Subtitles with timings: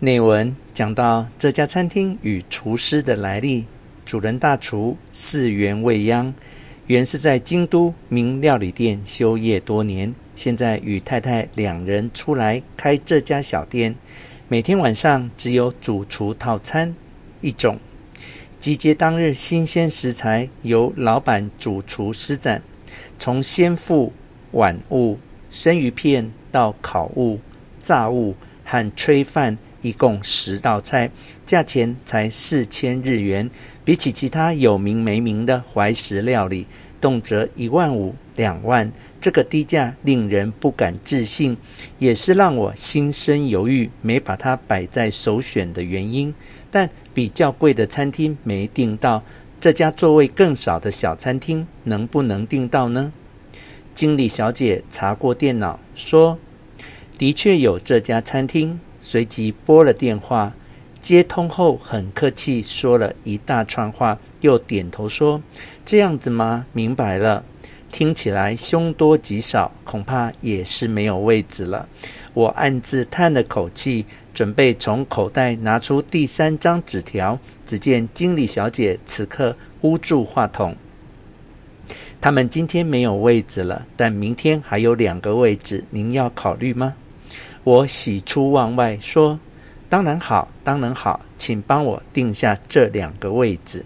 [0.00, 3.64] 内文讲到这家餐厅与厨师的来历，
[4.06, 6.32] 主人大厨四原未央，
[6.86, 13.96] 原是在京都名料理店修业多年，现在与太太两人出来开这家小店，
[14.46, 16.94] 每天晚上只有主厨套餐
[17.40, 17.80] 一种，
[18.60, 22.62] 集结当日新鲜食材，由老板主厨施展，
[23.18, 24.12] 从鲜腹、
[24.52, 25.18] 碗物、
[25.50, 27.40] 生鱼片到烤物、
[27.80, 29.58] 炸物和炊饭。
[29.82, 31.10] 一共十道菜，
[31.46, 33.50] 价钱才四千日元。
[33.84, 36.66] 比起其他有名没名的怀石料理，
[37.00, 41.56] 动辄一万五、两万，这个低价令人不敢置信，
[41.98, 46.34] 也是让我心生犹豫，没把它摆在首选的原因。
[46.70, 49.22] 但比较贵的餐厅没订到，
[49.58, 53.12] 这家座位更少的小餐厅能不能订到呢？
[53.94, 56.38] 经理小姐查过电脑，说
[57.16, 58.78] 的确有这家餐厅。
[59.00, 60.54] 随即拨了电话，
[61.00, 65.42] 接通后很客气说了一大串话，又点头说
[65.86, 66.66] ：“这样子吗？
[66.72, 67.44] 明白了。”
[67.90, 71.88] 听起来凶多吉少，恐怕也是没有位子了。
[72.34, 80.76] 我暗自叹了口气，准备从口袋拿出第三张纸条，只见经理小姐此刻捂住话筒
[82.20, 86.96] ：“他们今天没有位子了，但明天还有两个位置，您要考虑吗？”
[87.64, 89.38] 我喜出望外，说
[89.88, 93.84] ：“当然好，当然好，请帮我定下这两个位置。”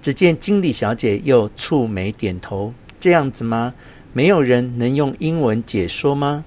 [0.00, 3.74] 只见经理小姐又蹙眉点头：“这样子吗？
[4.12, 6.44] 没有人能用英文解说吗？”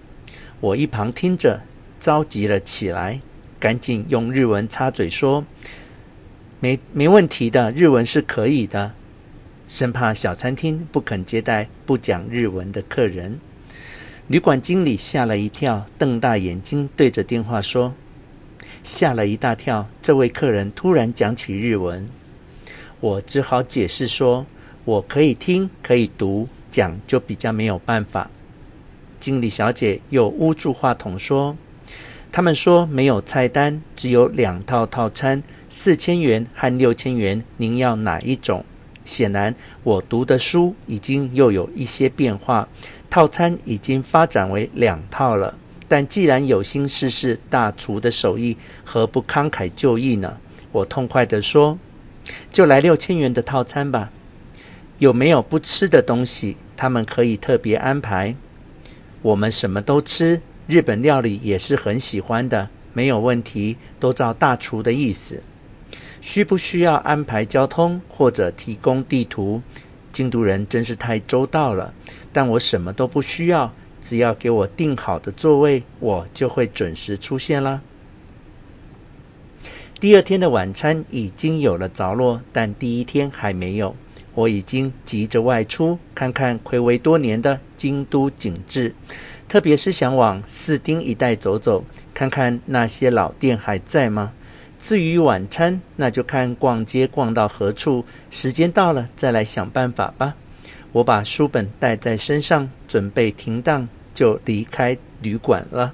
[0.60, 1.62] 我一旁听着，
[2.00, 3.22] 着急了起来，
[3.60, 5.46] 赶紧用日文插嘴说
[6.60, 8.94] ：“没没问题的，日文是可以的。”
[9.68, 13.40] 生怕小餐厅不肯接待不讲日文的客人。
[14.32, 17.94] 旅馆经理吓了一跳，瞪大眼睛对着电话说
[18.82, 22.08] ：“吓了一大跳。”这位客人突然讲起日文，
[23.02, 24.46] 我只好解释说
[24.86, 28.32] ：“我可以听，可以读，讲就比较没有办法。”
[29.20, 31.58] 经理小姐又捂住话筒说
[32.32, 38.64] ：“他们说没有菜单，只有两套套餐，四千元和六千元，您要哪一种？”
[39.04, 39.54] 显然，
[39.84, 42.70] 我读的书已经又有一些变化。
[43.12, 45.54] 套餐已经发展为两套了，
[45.90, 48.56] 但既然有心试试大厨的手艺，
[48.86, 50.38] 何不慷慨就义呢？
[50.72, 51.78] 我痛快地说
[52.54, 54.12] ：“就来六千元的套餐吧。
[55.00, 56.56] 有没有不吃的东西？
[56.78, 58.34] 他们可以特别安排。
[59.22, 65.44] 我们什么都吃，日本料理也是很喜欢的，没有问题，都照大厨的意思。
[66.22, 69.62] 需不需要安排交通或者提供地图？
[70.14, 71.94] 京都人真是太周到了。”
[72.34, 77.82] 但我什么都不需要，只要给我订好的座位，我就会准时出现啦。
[80.00, 83.96] 第二天的晚餐已经有了着落，但第一天还没有。
[84.34, 88.96] 我已经急着外出，看看睽违多年的京都景致，
[89.50, 91.84] 特别是想往四丁一带走走，
[92.14, 94.34] 看看那些老店还在吗？
[94.80, 100.36] 至于晚餐，那就看逛街逛到何处，时间到了再来想办法吧。
[100.94, 105.94] 我把书本带在身上，准备停当，就离开旅馆了。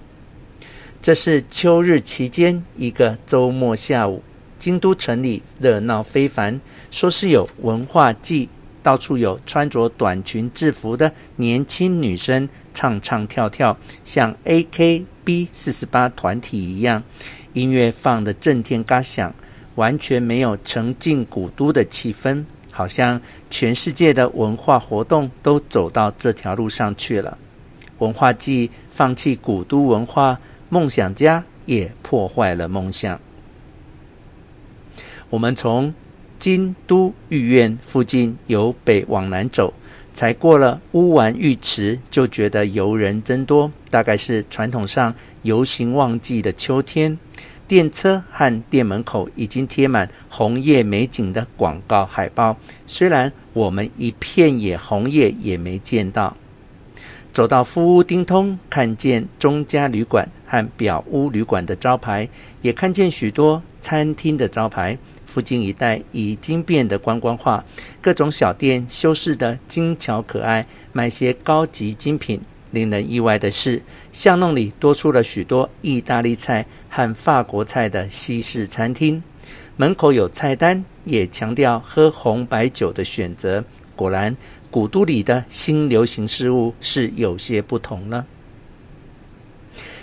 [1.02, 4.24] 这是秋日期间一个周末下午，
[4.58, 6.60] 京都城里热闹非凡，
[6.90, 8.50] 说是有文化祭，
[8.82, 17.04] 到处有穿着短裙制服的年轻女生唱唱跳跳，像 AKB48 团体一样，
[17.54, 19.36] 音乐放得震天嘎响，
[19.76, 22.46] 完全没有沉浸古都的气氛。
[22.78, 27.36] 好像全世界的文化活动都走到这条路上去了。
[27.98, 30.40] 文化祭放弃古都文化，
[30.70, 33.20] 梦想家也破坏了梦想。
[35.32, 35.92] 我们从
[36.38, 39.74] 京都御苑附近由北往南走，
[40.14, 47.18] 才过了乌丸浴池，就觉得游人增多，大概是传统上游行旺季的秋天。
[47.68, 52.56] 电车和店门口已经贴满红叶美景的广告海报，
[52.86, 56.36] 虽然我们一片野红叶也没见到。
[57.34, 62.28] 走到敷屋町通，看见中嘉旅馆和表屋旅馆的招牌，
[62.62, 64.98] 也看见许多餐厅的招牌。
[65.26, 67.64] 附近一带已经变得观光化，
[68.02, 72.42] 各种小店修饰得精巧可爱，卖些高级精品。
[72.72, 73.82] 令人意外的是，
[74.12, 79.24] 巷弄里多出了许多意大利菜和法国菜的西式餐厅。
[79.76, 83.64] 门口有菜单，也强调喝红白酒的选择。
[83.96, 84.36] 果然，
[84.70, 88.26] 古都里的新流行事物是有些不同了。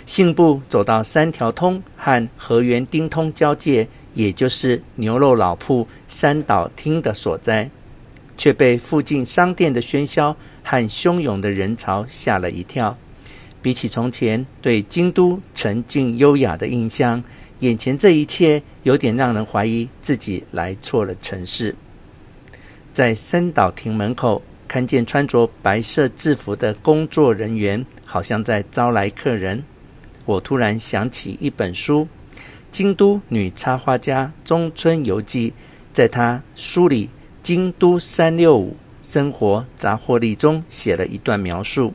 [0.05, 7.69] 信步走到三条通和河源町通交界，也就是牛肉老铺三岛町的所在，
[8.37, 12.97] 却被附近商店的喧嚣和汹涌的人潮吓了一跳。
[13.61, 17.23] 比起从前对京都沉静优雅的印象，
[17.59, 21.75] 眼前这一切有点让人怀疑自己来错了城市。
[22.93, 29.63] 在三岛亭门口，看见穿着白色制服的工作人员，好像在招来客人。
[30.25, 32.07] 我突然想起一本书，
[32.71, 35.51] 《京都女插画家中村游记》
[35.91, 37.07] 在她书里
[37.45, 41.93] 《京都三六五生活杂货力》中写了一段描述：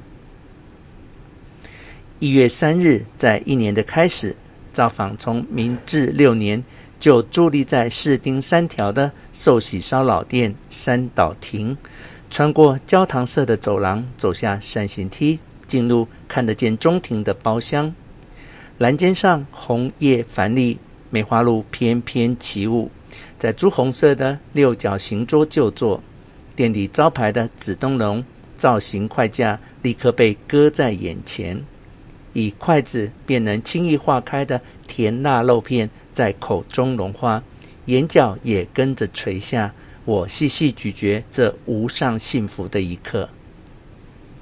[2.20, 4.36] 一月三日，在一年的开始，
[4.72, 6.62] 造访从明治六年
[7.00, 11.76] 就伫立在市町三条的寿喜烧老店三岛亭，
[12.30, 17.92] 穿过焦糖色的走廊，走下扇形梯，进入看得见中庭的包厢。
[18.78, 20.78] 栏间上红叶繁丽，
[21.10, 22.92] 梅花鹿翩翩起舞，
[23.38, 26.02] 在朱红色的六角形桌就坐。
[26.56, 28.24] 店里招牌的紫灯笼
[28.56, 31.64] 造型筷架立刻被搁在眼前，
[32.34, 37.42] 以筷子便能轻易化开的甜辣肉片在口中融化，
[37.86, 39.72] 眼角也跟着垂下。
[40.04, 43.28] 我细细咀嚼这无上幸福的一刻。